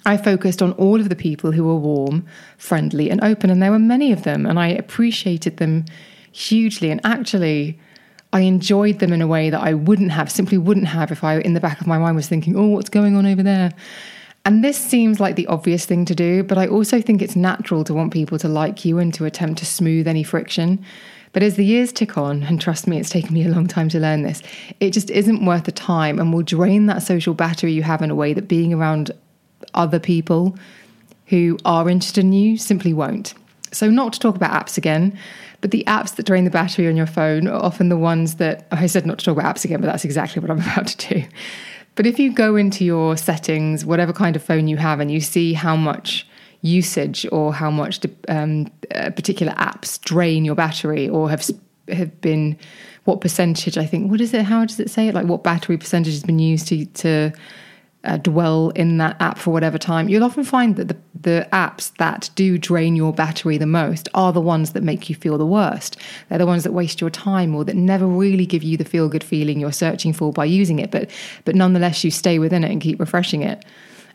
I 0.07 0.17
focused 0.17 0.61
on 0.61 0.73
all 0.73 1.01
of 1.01 1.09
the 1.09 1.17
people 1.17 1.53
who 1.53 1.65
were 1.65 1.77
warm, 1.77 2.27
friendly, 2.59 3.11
and 3.11 3.23
open, 3.25 3.51
and 3.51 3.63
there 3.63 3.71
were 3.71 3.79
many 3.79 4.13
of 4.13 4.23
them, 4.23 4.45
and 4.45 4.59
I 4.59 4.69
appreciated 4.69 5.57
them 5.57 5.87
hugely. 6.31 6.91
And 6.91 7.01
actually, 7.05 7.79
I 8.35 8.41
enjoyed 8.41 8.99
them 8.99 9.13
in 9.13 9.23
a 9.23 9.29
way 9.29 9.49
that 9.49 9.61
I 9.61 9.75
wouldn't 9.75 10.11
have, 10.11 10.31
simply 10.31 10.59
wouldn't 10.59 10.89
have 10.89 11.13
if 11.13 11.23
I, 11.23 11.39
in 11.39 11.55
the 11.55 11.61
back 11.61 11.81
of 11.81 11.87
my 11.87 11.99
mind, 11.99 12.17
was 12.17 12.29
thinking, 12.29 12.57
oh, 12.57 12.67
what's 12.67 12.91
going 12.91 13.15
on 13.15 13.27
over 13.27 13.45
there? 13.45 13.73
And 14.45 14.63
this 14.63 14.77
seems 14.77 15.21
like 15.21 15.37
the 15.37 15.47
obvious 15.47 15.87
thing 15.87 16.05
to 16.07 16.17
do, 16.17 16.43
but 16.43 16.59
I 16.59 16.67
also 16.67 17.01
think 17.01 17.23
it's 17.23 17.37
natural 17.37 17.85
to 17.85 17.95
want 17.95 18.13
people 18.13 18.37
to 18.41 18.49
like 18.49 18.85
you 18.85 18.99
and 18.99 19.15
to 19.15 19.25
attempt 19.25 19.61
to 19.61 19.67
smooth 19.67 20.09
any 20.09 20.25
friction. 20.25 20.85
But 21.33 21.45
as 21.45 21.55
the 21.55 21.65
years 21.65 21.93
tick 21.93 22.19
on, 22.19 22.43
and 22.43 22.61
trust 22.61 22.89
me, 22.89 22.99
it's 22.99 23.09
taken 23.09 23.35
me 23.35 23.47
a 23.47 23.49
long 23.49 23.69
time 23.69 23.89
to 23.91 24.01
learn 24.01 24.23
this, 24.23 24.43
it 24.81 24.91
just 24.91 25.11
isn't 25.11 25.47
worth 25.47 25.65
the 25.65 25.73
time 25.73 26.19
and 26.19 26.35
will 26.35 26.43
drain 26.43 26.87
that 26.87 27.05
social 27.05 27.35
battery 27.35 27.73
you 27.73 27.85
have 27.85 28.03
in 28.03 28.11
a 28.11 28.17
way 28.17 28.33
that 28.35 28.49
being 28.49 28.75
around 28.75 29.13
other 29.75 30.01
people 30.01 30.59
who 31.27 31.57
are 31.65 31.89
interested 31.89 32.25
in 32.25 32.33
you 32.33 32.59
simply 32.59 32.93
won't. 32.93 33.35
So, 33.71 33.91
not 33.91 34.13
to 34.13 34.21
talk 34.21 34.37
about 34.37 34.53
apps 34.53 34.77
again, 34.77 35.19
but 35.65 35.71
the 35.71 35.85
apps 35.87 36.17
that 36.17 36.27
drain 36.27 36.45
the 36.45 36.51
battery 36.51 36.87
on 36.89 36.95
your 36.95 37.07
phone 37.07 37.49
are 37.49 37.65
often 37.65 37.89
the 37.89 37.97
ones 37.97 38.35
that 38.35 38.67
I 38.71 38.87
said 38.87 39.07
not 39.07 39.19
to 39.21 39.25
talk 39.25 39.39
about 39.39 39.57
apps 39.57 39.65
again, 39.65 39.81
but 39.81 39.87
that's 39.87 40.05
exactly 40.05 40.43
what 40.43 40.51
I'm 40.51 40.59
about 40.73 40.89
to 40.89 41.15
do. 41.15 41.25
But 41.95 42.07
if 42.07 42.19
you 42.19 42.35
go 42.35 42.55
into 42.55 42.85
your 42.85 43.17
settings, 43.17 43.83
whatever 43.83 44.13
kind 44.13 44.37
of 44.37 44.43
phone 44.43 44.69
you 44.69 44.77
have, 44.77 45.01
and 45.01 45.11
you 45.11 45.23
see 45.23 45.55
how 45.55 45.75
much 45.75 46.27
usage 46.61 47.25
or 47.33 47.55
how 47.55 47.71
much 47.71 47.99
um, 48.29 48.71
uh, 48.95 49.09
particular 49.13 49.55
apps 49.55 49.99
drain 50.03 50.45
your 50.45 50.55
battery 50.55 51.09
or 51.09 51.31
have 51.31 51.43
have 51.89 52.21
been 52.21 52.59
what 53.05 53.23
percentage 53.23 53.79
I 53.79 53.87
think 53.87 54.11
what 54.11 54.21
is 54.21 54.35
it 54.35 54.45
how 54.45 54.67
does 54.67 54.79
it 54.79 54.91
say 54.91 55.09
it 55.09 55.15
like 55.15 55.25
what 55.25 55.43
battery 55.43 55.79
percentage 55.79 56.13
has 56.13 56.25
been 56.25 56.39
used 56.39 56.69
to 56.69 56.85
to 56.85 57.33
uh, 58.05 58.19
dwell 58.19 58.71
in 58.71 58.99
that 58.99 59.21
app 59.21 59.39
for 59.39 59.51
whatever 59.51 59.79
time, 59.79 60.09
you'll 60.09 60.25
often 60.25 60.45
find 60.45 60.77
that 60.77 60.89
the, 60.89 60.97
the 61.21 61.49
apps 61.53 61.95
that 61.97 62.31
do 62.35 62.59
drain 62.59 62.97
your 62.97 63.13
battery 63.13 63.59
the 63.59 63.67
most 63.67 64.09
are 64.15 64.33
the 64.33 64.41
ones 64.41 64.73
that 64.73 64.83
make 64.83 65.09
you 65.09 65.15
feel 65.15 65.39
the 65.39 65.47
worst. 65.47 65.97
They're 66.29 66.39
the 66.39 66.47
ones 66.47 66.65
that 66.65 66.73
waste 66.73 67.01
your 67.01 67.11
time 67.11 67.55
or 67.55 67.65
that 67.65 67.77
never 67.77 68.07
really 68.07 68.47
give 68.47 68.63
you 68.63 68.77
the 68.77 68.85
feel 68.85 69.09
good 69.09 69.25
feeling 69.25 69.59
you're 69.59 69.73
searching 69.73 70.13
for 70.13 70.33
by 70.33 70.45
using 70.45 70.79
it, 70.79 70.91
but, 70.91 71.11
but 71.45 71.55
nonetheless, 71.55 72.05
you 72.05 72.11
stay 72.11 72.39
within 72.39 72.65
it 72.65 72.71
and 72.71 72.81
keep 72.81 73.01
refreshing 73.01 73.43
it. 73.43 73.65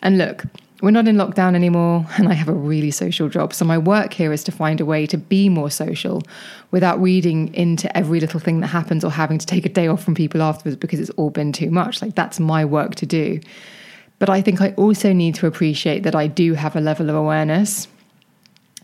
And 0.01 0.17
look, 0.17 0.43
we're 0.81 0.91
not 0.91 1.09
in 1.09 1.17
lockdown 1.17 1.55
anymore, 1.55 2.05
and 2.17 2.29
I 2.29 2.33
have 2.33 2.47
a 2.47 2.53
really 2.53 2.91
social 2.91 3.27
job. 3.27 3.53
So, 3.53 3.65
my 3.65 3.77
work 3.77 4.13
here 4.13 4.31
is 4.31 4.43
to 4.45 4.51
find 4.51 4.79
a 4.79 4.85
way 4.85 5.05
to 5.07 5.17
be 5.17 5.49
more 5.49 5.69
social 5.69 6.23
without 6.71 7.01
reading 7.01 7.53
into 7.53 7.95
every 7.97 8.19
little 8.21 8.39
thing 8.39 8.61
that 8.61 8.67
happens 8.67 9.03
or 9.03 9.11
having 9.11 9.39
to 9.39 9.45
take 9.45 9.65
a 9.65 9.69
day 9.69 9.87
off 9.87 10.03
from 10.03 10.15
people 10.15 10.41
afterwards 10.41 10.77
because 10.77 10.99
it's 10.99 11.09
all 11.11 11.31
been 11.31 11.51
too 11.51 11.69
much. 11.69 12.01
Like, 12.01 12.15
that's 12.15 12.39
my 12.39 12.63
work 12.63 12.95
to 12.95 13.05
do. 13.05 13.41
But 14.19 14.29
I 14.29 14.41
think 14.41 14.61
I 14.61 14.71
also 14.71 15.13
need 15.13 15.35
to 15.35 15.47
appreciate 15.47 16.03
that 16.03 16.15
I 16.15 16.27
do 16.27 16.53
have 16.53 16.75
a 16.75 16.81
level 16.81 17.09
of 17.09 17.15
awareness 17.15 17.87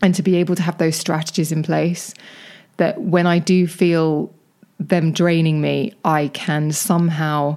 and 0.02 0.14
to 0.14 0.22
be 0.22 0.36
able 0.36 0.56
to 0.56 0.62
have 0.62 0.78
those 0.78 0.96
strategies 0.96 1.52
in 1.52 1.62
place 1.62 2.14
that 2.78 3.00
when 3.00 3.26
I 3.26 3.38
do 3.38 3.66
feel 3.66 4.34
them 4.78 5.12
draining 5.12 5.60
me, 5.60 5.92
I 6.04 6.28
can 6.28 6.72
somehow 6.72 7.56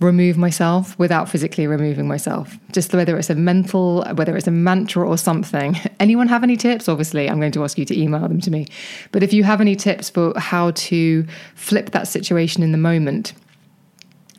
remove 0.00 0.36
myself 0.36 0.98
without 0.98 1.28
physically 1.28 1.66
removing 1.66 2.08
myself. 2.08 2.56
Just 2.72 2.92
whether 2.92 3.16
it's 3.16 3.30
a 3.30 3.36
mental, 3.36 4.04
whether 4.14 4.36
it's 4.36 4.48
a 4.48 4.52
mantra 4.52 5.08
or 5.08 5.16
something. 5.16 5.76
Anyone 6.00 6.28
have 6.28 6.42
any 6.42 6.56
tips? 6.56 6.88
Obviously, 6.88 7.30
I'm 7.30 7.38
going 7.38 7.52
to 7.52 7.64
ask 7.64 7.78
you 7.78 7.84
to 7.84 7.98
email 7.98 8.26
them 8.28 8.40
to 8.40 8.50
me. 8.50 8.66
But 9.12 9.22
if 9.22 9.32
you 9.32 9.44
have 9.44 9.60
any 9.60 9.76
tips 9.76 10.10
for 10.10 10.38
how 10.38 10.72
to 10.72 11.24
flip 11.54 11.90
that 11.92 12.08
situation 12.08 12.62
in 12.62 12.72
the 12.72 12.78
moment, 12.78 13.32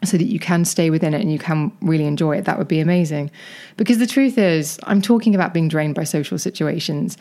so 0.05 0.17
that 0.17 0.25
you 0.25 0.39
can 0.39 0.65
stay 0.65 0.89
within 0.89 1.13
it 1.13 1.21
and 1.21 1.31
you 1.31 1.39
can 1.39 1.71
really 1.81 2.05
enjoy 2.05 2.37
it, 2.37 2.45
that 2.45 2.57
would 2.57 2.67
be 2.67 2.79
amazing. 2.79 3.31
Because 3.77 3.97
the 3.97 4.07
truth 4.07 4.37
is, 4.37 4.79
I'm 4.83 5.01
talking 5.01 5.35
about 5.35 5.53
being 5.53 5.67
drained 5.67 5.95
by 5.95 6.03
social 6.03 6.37
situations, 6.37 7.17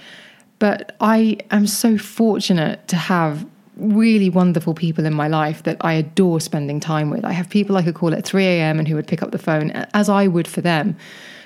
but 0.59 0.97
I 1.01 1.39
am 1.51 1.67
so 1.67 1.99
fortunate 1.99 2.87
to 2.89 2.97
have 2.97 3.47
really 3.77 4.29
wonderful 4.29 4.75
people 4.75 5.07
in 5.07 5.15
my 5.15 5.29
life 5.29 5.63
that 5.63 5.77
I 5.81 5.95
adore 5.95 6.41
spending 6.41 6.79
time 6.79 7.11
with. 7.11 7.25
I 7.25 7.33
have 7.33 7.49
people 7.49 7.77
I 7.77 7.83
could 7.83 7.95
call 7.95 8.15
at 8.15 8.25
3 8.25 8.45
a.m. 8.45 8.79
and 8.79 8.87
who 8.87 8.95
would 8.95 9.07
pick 9.07 9.23
up 9.23 9.31
the 9.31 9.39
phone 9.39 9.71
as 9.71 10.09
I 10.09 10.27
would 10.27 10.47
for 10.47 10.61
them. 10.61 10.97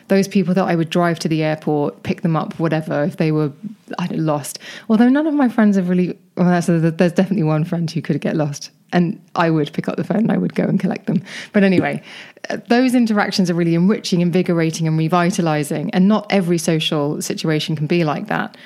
Those 0.08 0.28
people 0.28 0.54
that 0.54 0.64
I 0.64 0.74
would 0.74 0.90
drive 0.90 1.18
to 1.20 1.28
the 1.28 1.42
airport, 1.42 2.02
pick 2.02 2.22
them 2.22 2.36
up, 2.36 2.58
whatever, 2.58 3.04
if 3.04 3.16
they 3.16 3.32
were 3.32 3.52
I 3.98 4.06
know, 4.08 4.16
lost. 4.22 4.58
Although 4.88 5.08
none 5.08 5.26
of 5.26 5.34
my 5.34 5.48
friends 5.48 5.76
have 5.76 5.88
really, 5.88 6.16
well, 6.36 6.48
there's 6.48 7.12
definitely 7.12 7.42
one 7.42 7.64
friend 7.64 7.90
who 7.90 8.02
could 8.02 8.20
get 8.20 8.36
lost 8.36 8.70
and 8.92 9.20
I 9.34 9.50
would 9.50 9.72
pick 9.72 9.88
up 9.88 9.96
the 9.96 10.04
phone 10.04 10.18
and 10.18 10.32
I 10.32 10.36
would 10.36 10.54
go 10.54 10.64
and 10.64 10.78
collect 10.78 11.06
them. 11.06 11.22
But 11.52 11.64
anyway, 11.64 12.02
those 12.68 12.94
interactions 12.94 13.50
are 13.50 13.54
really 13.54 13.74
enriching, 13.74 14.20
invigorating, 14.20 14.86
and 14.86 14.96
revitalizing. 14.96 15.90
And 15.90 16.08
not 16.08 16.26
every 16.30 16.58
social 16.58 17.20
situation 17.20 17.76
can 17.76 17.86
be 17.86 18.04
like 18.04 18.28
that. 18.28 18.56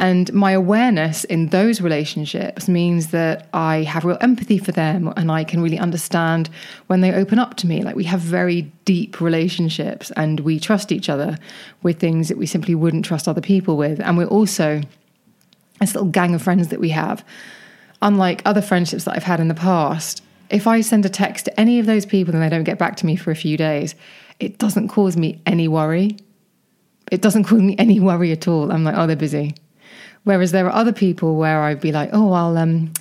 And 0.00 0.32
my 0.32 0.52
awareness 0.52 1.22
in 1.24 1.48
those 1.48 1.80
relationships 1.80 2.68
means 2.68 3.08
that 3.08 3.48
I 3.52 3.82
have 3.82 4.04
real 4.04 4.18
empathy 4.20 4.58
for 4.58 4.72
them 4.72 5.12
and 5.16 5.30
I 5.30 5.44
can 5.44 5.62
really 5.62 5.78
understand 5.78 6.50
when 6.88 7.02
they 7.02 7.12
open 7.12 7.38
up 7.38 7.56
to 7.58 7.66
me. 7.68 7.82
Like 7.82 7.94
we 7.94 8.04
have 8.04 8.20
very 8.20 8.62
deep 8.84 9.20
relationships 9.20 10.10
and 10.16 10.40
we 10.40 10.58
trust 10.58 10.90
each 10.90 11.08
other 11.08 11.38
with 11.82 12.00
things 12.00 12.28
that 12.28 12.38
we 12.38 12.46
simply 12.46 12.74
wouldn't 12.74 13.04
trust 13.04 13.28
other 13.28 13.42
people 13.42 13.76
with. 13.76 14.00
And 14.00 14.16
we're 14.16 14.24
also 14.24 14.80
this 15.80 15.94
little 15.94 16.10
gang 16.10 16.34
of 16.34 16.42
friends 16.42 16.68
that 16.68 16.80
we 16.80 16.88
have 16.88 17.24
unlike 18.02 18.42
other 18.44 18.62
friendships 18.62 19.04
that 19.04 19.14
I've 19.16 19.24
had 19.24 19.40
in 19.40 19.48
the 19.48 19.54
past, 19.54 20.22
if 20.48 20.66
I 20.66 20.80
send 20.80 21.04
a 21.04 21.08
text 21.08 21.44
to 21.44 21.60
any 21.60 21.78
of 21.78 21.86
those 21.86 22.06
people 22.06 22.34
and 22.34 22.42
they 22.42 22.48
don't 22.48 22.64
get 22.64 22.78
back 22.78 22.96
to 22.96 23.06
me 23.06 23.16
for 23.16 23.30
a 23.30 23.36
few 23.36 23.56
days, 23.56 23.94
it 24.38 24.58
doesn't 24.58 24.88
cause 24.88 25.16
me 25.16 25.40
any 25.46 25.68
worry. 25.68 26.16
It 27.10 27.22
doesn't 27.22 27.44
cause 27.44 27.60
me 27.60 27.76
any 27.78 28.00
worry 28.00 28.32
at 28.32 28.48
all. 28.48 28.72
I'm 28.72 28.84
like, 28.84 28.96
oh, 28.96 29.06
they're 29.06 29.16
busy. 29.16 29.54
Whereas 30.24 30.52
there 30.52 30.66
are 30.66 30.74
other 30.74 30.92
people 30.92 31.36
where 31.36 31.62
I'd 31.62 31.80
be 31.80 31.92
like, 31.92 32.10
oh, 32.12 32.32
I'll 32.32 32.56
um, 32.58 32.92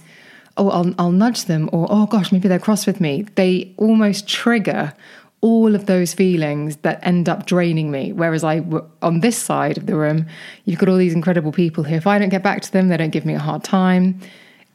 oh, 0.57 0.69
I'll 0.69 0.93
I'll 0.97 1.11
nudge 1.11 1.45
them, 1.45 1.69
or 1.71 1.87
oh 1.89 2.05
gosh, 2.05 2.31
maybe 2.31 2.47
they're 2.47 2.59
cross 2.59 2.85
with 2.85 3.01
me. 3.01 3.23
They 3.35 3.73
almost 3.77 4.27
trigger 4.27 4.93
all 5.41 5.73
of 5.73 5.85
those 5.85 6.13
feelings 6.13 6.75
that 6.77 6.99
end 7.01 7.29
up 7.29 7.45
draining 7.45 7.91
me. 7.91 8.11
Whereas 8.11 8.43
I, 8.43 8.61
on 9.01 9.21
this 9.21 9.37
side 9.37 9.77
of 9.77 9.85
the 9.85 9.95
room, 9.95 10.25
you've 10.65 10.79
got 10.79 10.89
all 10.89 10.97
these 10.97 11.13
incredible 11.13 11.53
people 11.53 11.85
who, 11.85 11.95
if 11.95 12.05
I 12.05 12.19
don't 12.19 12.27
get 12.27 12.43
back 12.43 12.61
to 12.63 12.71
them, 12.73 12.89
they 12.89 12.97
don't 12.97 13.11
give 13.11 13.25
me 13.25 13.35
a 13.35 13.39
hard 13.39 13.63
time 13.63 14.19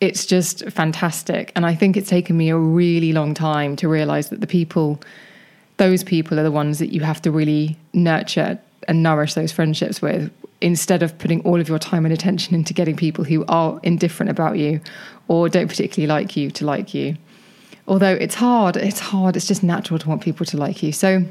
it's 0.01 0.27
just 0.27 0.69
fantastic. 0.71 1.53
And 1.57 1.65
I 1.65 1.75
think 1.75 1.97
it's 1.97 2.09
taken 2.09 2.37
me 2.37 2.51
a 2.51 2.57
really 2.57 3.13
long 3.13 3.35
time 3.35 3.77
to 3.77 3.89
realize 3.89 4.29
that 4.29 4.41
the 4.41 4.47
people, 4.47 5.01
those 5.77 6.05
people 6.05 6.39
are 6.39 6.43
the 6.43 6.51
ones 6.51 6.79
that 6.79 6.93
you 6.93 7.01
have 7.01 7.23
to 7.23 7.31
really 7.31 7.77
nurture 7.93 8.59
and 8.87 9.03
nourish 9.03 9.35
those 9.35 9.53
friendships 9.53 10.03
with 10.03 10.31
instead 10.65 11.03
of 11.03 11.17
putting 11.19 11.43
all 11.43 11.61
of 11.61 11.69
your 11.69 11.79
time 11.79 12.07
and 12.07 12.15
attention 12.15 12.55
into 12.55 12.73
getting 12.73 12.97
people 12.97 13.23
who 13.23 13.45
are 13.49 13.79
indifferent 13.83 14.31
about 14.31 14.57
you 14.57 14.81
or 15.29 15.47
don't 15.47 15.69
particularly 15.69 16.07
like 16.07 16.37
you 16.37 16.51
to 16.51 16.65
like 16.65 16.95
you. 16.95 17.15
Although 17.87 18.15
it's 18.15 18.35
hard, 18.35 18.79
it's 18.79 18.99
hard, 18.99 19.37
it's 19.37 19.47
just 19.47 19.63
natural 19.63 19.99
to 19.99 20.09
want 20.09 20.23
people 20.23 20.47
to 20.47 20.57
like 20.57 20.83
you. 20.83 20.91
So 20.91 21.23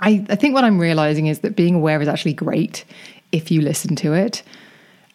I, 0.00 0.24
I 0.30 0.36
think 0.36 0.54
what 0.54 0.64
I'm 0.64 0.78
realizing 0.78 1.26
is 1.26 1.40
that 1.40 1.56
being 1.56 1.74
aware 1.74 2.00
is 2.00 2.08
actually 2.08 2.32
great 2.32 2.86
if 3.32 3.50
you 3.50 3.60
listen 3.60 3.96
to 3.96 4.14
it. 4.14 4.42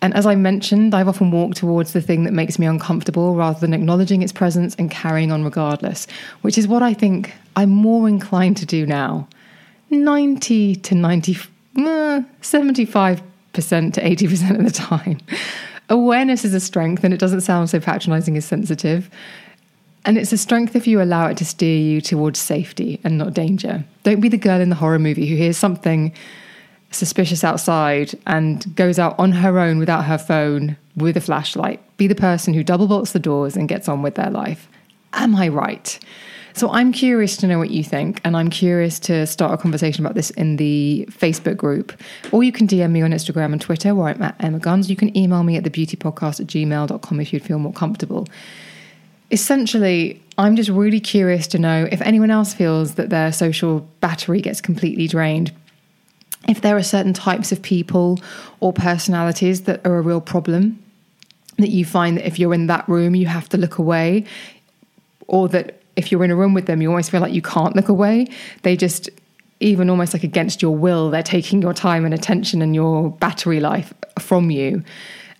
And 0.04 0.14
as 0.14 0.28
I 0.28 0.36
mentioned, 0.36 0.94
I've 0.94 1.08
often 1.08 1.32
walked 1.32 1.58
towards 1.58 1.94
the 1.94 2.02
thing 2.02 2.24
that 2.26 2.34
makes 2.34 2.60
me 2.60 2.68
uncomfortable 2.68 3.34
rather 3.34 3.60
than 3.60 3.74
acknowledging 3.74 4.22
its 4.22 4.32
presence 4.32 4.76
and 4.76 4.92
carrying 4.92 5.32
on 5.32 5.44
regardless, 5.44 6.06
which 6.42 6.56
is 6.56 6.68
what 6.68 6.84
I 6.84 6.94
think 6.94 7.34
I'm 7.56 7.72
more 7.72 8.08
inclined 8.08 8.58
to 8.58 8.68
do 8.68 8.86
now. 8.86 9.28
90 9.90 10.76
to 10.76 10.94
90, 10.94 11.36
uh, 11.36 11.40
75% 11.78 13.22
to 13.94 14.02
80% 14.02 14.58
of 14.58 14.66
the 14.66 14.72
time. 14.72 15.20
Awareness 15.90 16.44
is 16.44 16.54
a 16.54 16.60
strength, 16.60 17.04
and 17.04 17.14
it 17.14 17.20
doesn't 17.20 17.42
sound 17.42 17.70
so 17.70 17.80
patronizing 17.80 18.36
as 18.36 18.46
sensitive. 18.46 19.10
And 20.06 20.18
it's 20.18 20.32
a 20.32 20.38
strength 20.38 20.76
if 20.76 20.88
you 20.88 21.02
allow 21.02 21.28
it 21.28 21.38
to 21.38 21.46
steer 21.46 21.78
you 21.78 22.02
towards 22.02 22.40
safety 22.40 23.00
and 23.04 23.18
not 23.18 23.34
danger. 23.34 23.84
Don't 24.04 24.22
be 24.22 24.30
the 24.30 24.38
girl 24.38 24.62
in 24.62 24.70
the 24.70 24.76
horror 24.76 25.00
movie 25.00 25.26
who 25.28 25.36
hears 25.36 25.58
something 25.58 26.14
suspicious 26.92 27.44
outside 27.44 28.18
and 28.26 28.74
goes 28.76 28.98
out 29.00 29.20
on 29.20 29.34
her 29.34 29.60
own 29.60 29.78
without 29.78 30.06
her 30.06 30.18
phone 30.18 30.78
with 30.96 31.18
a 31.18 31.22
flashlight. 31.22 31.82
Be 31.98 32.08
the 32.08 32.16
person 32.16 32.54
who 32.54 32.64
double 32.64 32.88
bolts 32.88 33.12
the 33.12 33.20
doors 33.20 33.58
and 33.58 33.68
gets 33.68 33.90
on 33.90 34.02
with 34.02 34.16
their 34.16 34.30
life. 34.30 34.70
Am 35.14 35.36
I 35.36 35.50
right? 35.50 36.00
So 36.58 36.72
I'm 36.72 36.92
curious 36.92 37.38
to 37.38 37.48
know 37.48 37.60
what 37.60 37.70
you 37.70 37.84
think, 37.84 38.20
and 38.24 38.36
I'm 38.36 38.50
curious 38.50 38.98
to 39.02 39.28
start 39.28 39.54
a 39.54 39.58
conversation 39.58 40.04
about 40.04 40.16
this 40.16 40.32
in 40.32 40.56
the 40.56 41.08
Facebook 41.12 41.56
group. 41.56 41.94
Or 42.32 42.44
you 42.44 42.52
can 42.52 42.68
DM 42.68 42.90
me 42.90 43.04
on 43.04 43.12
Instagram 43.12 43.52
and 43.52 43.62
Twitter 43.62 43.94
where 43.94 44.08
I'm 44.08 44.22
at 44.24 44.36
Emma 44.40 44.58
Guns. 44.58 44.90
You 44.90 44.96
can 44.96 45.16
email 45.16 45.44
me 45.44 45.56
at 45.56 45.64
thebeautypodcast 45.64 46.40
at 46.40 46.48
gmail.com 46.48 47.20
if 47.20 47.32
you'd 47.32 47.44
feel 47.44 47.60
more 47.60 47.74
comfortable. 47.74 48.28
Essentially, 49.30 50.20
I'm 50.40 50.56
just 50.56 50.72
really 50.72 51.00
curious 51.00 51.46
to 51.50 51.60
know 51.60 51.88
if 51.92 52.02
anyone 52.02 52.32
else 52.32 52.56
feels 52.56 52.96
that 52.96 53.12
their 53.12 53.32
social 53.32 53.82
battery 54.02 54.42
gets 54.42 54.60
completely 54.60 55.08
drained 55.08 55.52
if 56.48 56.62
there 56.62 56.76
are 56.76 56.82
certain 56.82 57.14
types 57.14 57.52
of 57.52 57.62
people 57.62 58.20
or 58.62 58.74
personalities 58.74 59.64
that 59.64 59.86
are 59.86 59.98
a 59.98 60.02
real 60.02 60.22
problem, 60.22 60.82
that 61.58 61.70
you 61.70 61.86
find 61.86 62.18
that 62.18 62.26
if 62.26 62.40
you're 62.40 62.54
in 62.54 62.66
that 62.66 62.90
room, 62.90 63.14
you 63.14 63.28
have 63.28 63.48
to 63.50 63.58
look 63.58 63.78
away, 63.78 64.26
or 65.28 65.50
that 65.50 65.77
if 65.98 66.12
you're 66.12 66.24
in 66.24 66.32
a 66.32 66.36
room 66.36 66.54
with 66.54 66.66
them, 66.68 66.82
you 66.82 66.90
almost 66.90 67.12
feel 67.12 67.22
like 67.22 67.34
you 67.34 67.42
can't 67.42 67.76
look 67.76 67.90
away. 67.90 68.28
They 68.62 68.78
just, 68.78 69.10
even 69.60 69.90
almost 69.90 70.14
like 70.14 70.24
against 70.24 70.62
your 70.62 70.76
will, 70.76 71.10
they're 71.10 71.24
taking 71.24 71.62
your 71.62 71.74
time 71.74 72.06
and 72.06 72.14
attention 72.14 72.62
and 72.62 72.74
your 72.74 73.12
battery 73.12 73.60
life 73.60 73.94
from 74.20 74.50
you. 74.50 74.84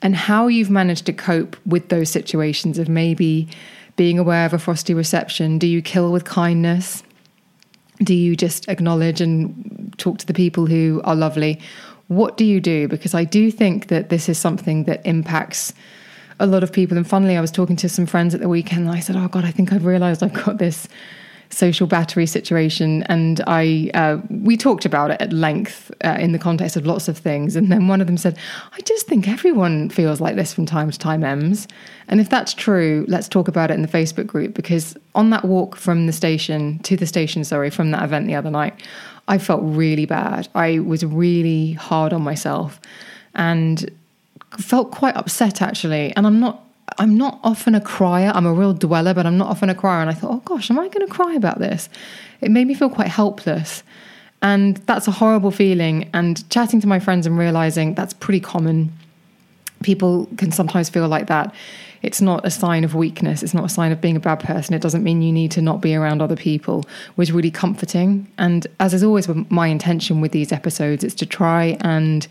And 0.02 0.16
how 0.16 0.48
you've 0.48 0.70
managed 0.70 1.06
to 1.06 1.14
cope 1.14 1.56
with 1.66 1.90
those 1.90 2.10
situations 2.10 2.78
of 2.78 2.90
maybe 2.90 3.48
being 3.96 4.20
aware 4.20 4.46
of 4.46 4.54
a 4.54 4.60
frosty 4.60 4.94
reception. 4.94 5.58
Do 5.58 5.68
you 5.68 5.82
kill 5.82 6.12
with 6.12 6.26
kindness? 6.26 7.04
Do 8.04 8.14
you 8.14 8.36
just 8.36 8.68
acknowledge 8.68 9.22
and 9.22 9.78
talk 9.98 10.20
to 10.20 10.26
the 10.26 10.34
people 10.34 10.66
who 10.66 11.02
are 11.04 11.16
lovely. 11.16 11.60
What 12.08 12.38
do 12.38 12.46
you 12.46 12.62
do? 12.62 12.88
Because 12.88 13.14
I 13.14 13.24
do 13.24 13.52
think 13.52 13.88
that 13.88 14.10
this 14.10 14.30
is 14.30 14.38
something 14.38 14.86
that 14.86 15.06
impacts 15.06 15.74
a 16.40 16.48
lot 16.48 16.64
of 16.64 16.72
people. 16.72 16.98
And 16.98 17.08
funnily, 17.08 17.38
I 17.38 17.42
was 17.42 17.52
talking 17.52 17.76
to 17.78 17.90
some 17.90 18.06
friends 18.06 18.36
at 18.36 18.42
the 18.42 18.50
weekend 18.50 18.88
and 18.88 18.96
I 18.96 19.00
said, 19.00 19.16
Oh 19.16 19.28
God, 19.28 19.46
I 19.46 19.52
think 19.52 19.74
I've 19.74 19.86
realized 19.86 20.24
I've 20.24 20.34
got 20.34 20.58
this 20.58 20.88
social 21.50 21.88
battery 21.88 22.26
situation, 22.26 23.04
and 23.04 23.42
I 23.48 23.90
uh, 23.94 24.18
we 24.30 24.58
talked 24.58 24.86
about 24.86 25.12
it 25.12 25.22
at 25.22 25.32
length 25.34 25.92
uh, 26.04 26.18
in 26.20 26.32
the 26.32 26.40
context 26.40 26.76
of 26.76 26.86
lots 26.86 27.08
of 27.08 27.18
things. 27.18 27.56
And 27.56 27.72
then 27.72 27.88
one 27.88 28.02
of 28.02 28.08
them 28.08 28.18
said, 28.18 28.38
"I 28.74 28.82
just 28.82 29.08
think 29.08 29.28
everyone 29.28 29.90
feels 29.90 30.20
like 30.22 30.36
this 30.36 30.54
from 30.54 30.66
time 30.66 30.92
to 30.92 31.00
time, 31.00 31.24
Ems." 31.24 31.68
And 32.08 32.20
if 32.20 32.30
that's 32.30 32.54
true, 32.54 33.06
let's 33.08 33.28
talk 33.28 33.48
about 33.48 33.72
it 33.72 33.76
in 33.76 33.82
the 33.82 33.88
Facebook 33.88 34.28
group 34.28 34.54
because 34.54 34.98
on 35.16 35.30
that 35.32 35.46
walk 35.46 35.76
from 35.76 36.08
the 36.08 36.14
station 36.14 36.80
to 36.80 36.96
the 36.96 37.08
station, 37.08 37.44
sorry, 37.44 37.70
from 37.70 37.92
that 37.92 38.04
event 38.04 38.28
the 38.28 38.36
other 38.36 38.52
night, 38.52 38.82
I 39.28 39.38
felt 39.38 39.62
really 39.64 40.06
bad. 40.06 40.48
I 40.56 40.80
was 40.80 41.06
really 41.06 41.74
hard 41.74 42.14
on 42.14 42.22
myself, 42.22 42.80
and 43.36 43.90
felt 44.58 44.92
quite 44.92 45.16
upset 45.16 45.62
actually. 45.62 46.14
And 46.16 46.26
I'm 46.26 46.40
not 46.40 46.64
I'm 47.00 47.18
not 47.18 47.40
often 47.44 47.76
a 47.76 47.82
crier. 47.82 48.32
I'm 48.34 48.46
a 48.46 48.54
real 48.54 48.74
dweller, 48.74 49.14
but 49.14 49.26
I'm 49.26 49.38
not 49.38 49.50
often 49.50 49.70
a 49.70 49.76
crier. 49.76 50.02
And 50.02 50.10
I 50.10 50.14
thought, 50.14 50.32
oh 50.32 50.42
gosh, 50.46 50.72
am 50.72 50.80
I 50.80 50.88
going 50.88 51.06
to 51.06 51.14
cry 51.14 51.34
about 51.34 51.60
this? 51.60 51.90
It 52.42 52.50
made 52.50 52.66
me 52.66 52.74
feel 52.74 52.90
quite 52.90 53.10
helpless. 53.10 53.84
And 54.42 54.78
that's 54.88 55.08
a 55.08 55.12
horrible 55.12 55.52
feeling. 55.52 56.10
And 56.14 56.50
chatting 56.50 56.80
to 56.82 56.88
my 56.88 57.00
friends 57.00 57.28
and 57.28 57.38
realizing 57.38 57.94
that's 57.94 58.14
pretty 58.14 58.40
common. 58.40 58.94
People 59.84 60.28
can 60.38 60.52
sometimes 60.52 60.90
feel 60.90 61.08
like 61.08 61.28
that. 61.28 61.54
It's 62.04 62.22
not 62.22 62.46
a 62.46 62.52
sign 62.52 62.84
of 62.84 62.96
weakness. 62.96 63.44
It's 63.44 63.54
not 63.54 63.66
a 63.66 63.70
sign 63.70 63.92
of 63.92 64.00
being 64.00 64.16
a 64.16 64.20
bad 64.20 64.40
person. 64.40 64.74
It 64.74 64.82
doesn't 64.82 65.04
mean 65.04 65.22
you 65.22 65.32
need 65.32 65.52
to 65.52 65.62
not 65.62 65.82
be 65.82 65.96
around 65.96 66.22
other 66.22 66.36
people, 66.36 66.86
was 67.16 67.32
really 67.32 67.52
comforting. 67.52 68.32
And 68.38 68.66
as 68.80 68.94
is 68.94 69.04
always 69.04 69.28
my 69.50 69.68
intention 69.68 70.22
with 70.22 70.32
these 70.32 70.52
episodes, 70.52 71.04
it's 71.04 71.16
to 71.16 71.26
try 71.26 71.78
and 71.82 72.28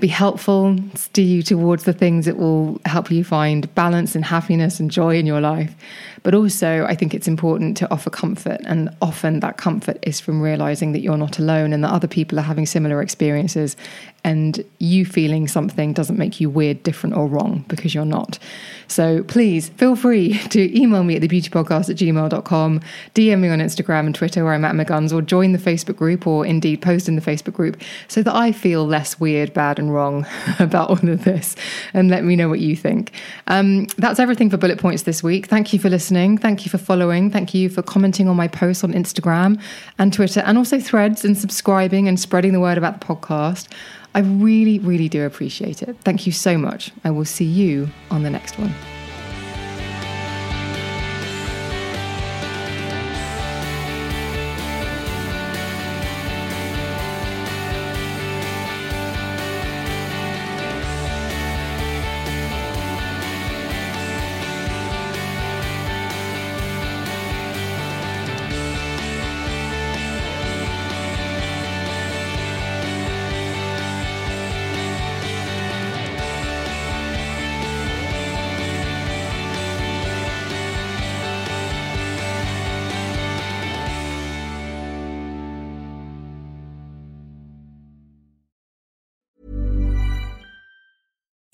be 0.00 0.08
helpful, 0.08 0.76
steer 0.94 1.24
you 1.24 1.42
towards 1.42 1.84
the 1.84 1.92
things 1.92 2.26
that 2.26 2.36
will 2.36 2.80
help 2.84 3.10
you 3.10 3.24
find 3.24 3.72
balance 3.74 4.14
and 4.14 4.24
happiness 4.24 4.80
and 4.80 4.90
joy 4.90 5.16
in 5.16 5.26
your 5.26 5.40
life. 5.40 5.74
But 6.22 6.34
also, 6.34 6.84
I 6.84 6.94
think 6.94 7.14
it's 7.14 7.28
important 7.28 7.76
to 7.78 7.90
offer 7.90 8.10
comfort. 8.10 8.60
And 8.64 8.90
often 9.00 9.40
that 9.40 9.56
comfort 9.56 9.98
is 10.02 10.20
from 10.20 10.40
realizing 10.42 10.92
that 10.92 11.00
you're 11.00 11.16
not 11.16 11.38
alone 11.38 11.72
and 11.72 11.82
that 11.84 11.92
other 11.92 12.08
people 12.08 12.38
are 12.38 12.42
having 12.42 12.66
similar 12.66 13.00
experiences. 13.00 13.76
And 14.24 14.64
you 14.78 15.06
feeling 15.06 15.46
something 15.46 15.92
doesn't 15.92 16.18
make 16.18 16.40
you 16.40 16.50
weird, 16.50 16.82
different, 16.82 17.16
or 17.16 17.28
wrong 17.28 17.64
because 17.68 17.94
you're 17.94 18.04
not. 18.04 18.38
So 18.88 19.22
please 19.22 19.68
feel 19.70 19.96
free 19.96 20.38
to 20.48 20.78
email 20.78 21.04
me 21.04 21.16
at 21.16 21.22
thebeautypodcast 21.22 21.90
at 21.90 21.96
gmail.com, 21.96 22.80
DM 23.14 23.40
me 23.40 23.48
on 23.48 23.60
Instagram 23.60 24.06
and 24.06 24.14
Twitter 24.14 24.44
where 24.44 24.54
I'm 24.54 24.64
at 24.64 24.70
Emma 24.70 24.84
Guns, 24.84 25.12
or 25.12 25.22
join 25.22 25.52
the 25.52 25.58
Facebook 25.58 25.96
group, 25.96 26.26
or 26.26 26.44
indeed 26.44 26.82
post 26.82 27.08
in 27.08 27.16
the 27.16 27.22
Facebook 27.22 27.54
group 27.54 27.80
so 28.08 28.22
that 28.22 28.34
I 28.34 28.52
feel 28.52 28.84
less 28.84 29.20
weird, 29.20 29.54
bad, 29.54 29.67
and 29.76 29.92
wrong 29.92 30.24
about 30.60 30.88
all 30.88 31.08
of 31.10 31.24
this. 31.24 31.56
And 31.92 32.08
let 32.08 32.22
me 32.22 32.36
know 32.36 32.48
what 32.48 32.60
you 32.60 32.76
think. 32.76 33.10
Um, 33.48 33.86
that's 33.96 34.20
everything 34.20 34.50
for 34.50 34.56
bullet 34.56 34.78
points 34.78 35.02
this 35.02 35.20
week. 35.20 35.46
Thank 35.46 35.72
you 35.72 35.80
for 35.80 35.90
listening. 35.90 36.38
Thank 36.38 36.64
you 36.64 36.70
for 36.70 36.78
following. 36.78 37.28
Thank 37.28 37.54
you 37.54 37.68
for 37.68 37.82
commenting 37.82 38.28
on 38.28 38.36
my 38.36 38.46
posts 38.46 38.84
on 38.84 38.92
Instagram 38.92 39.60
and 39.98 40.12
Twitter 40.12 40.40
and 40.40 40.56
also 40.56 40.78
threads 40.78 41.24
and 41.24 41.36
subscribing 41.36 42.06
and 42.06 42.20
spreading 42.20 42.52
the 42.52 42.60
word 42.60 42.78
about 42.78 43.00
the 43.00 43.06
podcast. 43.06 43.66
I 44.14 44.20
really, 44.20 44.78
really 44.78 45.08
do 45.08 45.24
appreciate 45.24 45.82
it. 45.82 45.96
Thank 46.02 46.26
you 46.26 46.32
so 46.32 46.56
much. 46.56 46.92
I 47.04 47.10
will 47.10 47.24
see 47.24 47.44
you 47.44 47.88
on 48.10 48.22
the 48.22 48.30
next 48.30 48.58
one. 48.58 48.72